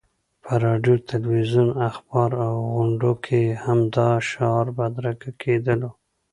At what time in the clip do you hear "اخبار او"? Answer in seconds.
1.89-2.53